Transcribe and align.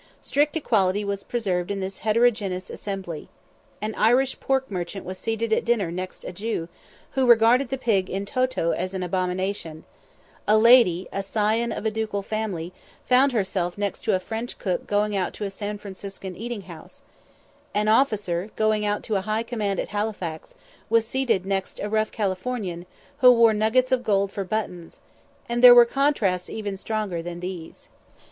Strict 0.19 0.57
equality 0.57 1.05
was 1.05 1.21
preserved 1.23 1.69
in 1.69 1.79
this 1.79 1.99
heterogeneous 1.99 2.71
assembly. 2.71 3.29
An 3.83 3.93
Irish 3.93 4.39
pork 4.39 4.71
merchant 4.71 5.05
was 5.05 5.19
seated 5.19 5.53
at 5.53 5.63
dinner 5.63 5.91
next 5.91 6.25
a 6.25 6.31
Jew, 6.31 6.69
who 7.11 7.27
regarded 7.27 7.69
the 7.69 7.77
pig 7.77 8.09
in 8.09 8.25
toto 8.25 8.71
as 8.71 8.95
an 8.95 9.03
abomination 9.03 9.83
a 10.47 10.57
lady, 10.57 11.07
a 11.13 11.21
scion 11.21 11.71
of 11.71 11.85
a 11.85 11.91
ducal 11.91 12.23
family, 12.23 12.73
found 13.05 13.31
herself 13.31 13.77
next 13.77 14.03
to 14.05 14.15
a 14.15 14.19
French 14.19 14.57
cook 14.57 14.87
going 14.87 15.15
out 15.15 15.35
to 15.35 15.43
a 15.43 15.51
San 15.51 15.77
Franciscan 15.77 16.35
eating 16.35 16.61
house 16.61 17.03
an 17.75 17.87
officer, 17.87 18.49
going 18.55 18.83
out 18.83 19.03
to 19.03 19.21
high 19.21 19.43
command 19.43 19.79
at 19.79 19.89
Halifax, 19.89 20.55
was 20.89 21.05
seated 21.05 21.45
next 21.45 21.79
a 21.79 21.87
rough 21.91 22.11
Californian, 22.11 22.87
who 23.19 23.31
wore 23.31 23.53
"nuggets" 23.53 23.91
of 23.91 24.03
gold 24.03 24.31
for 24.31 24.43
buttons; 24.43 24.99
and 25.47 25.63
there 25.63 25.75
were 25.75 25.85
contrasts 25.85 26.49
even 26.49 26.75
stronger 26.75 27.21
than 27.21 27.39
these. 27.39 27.87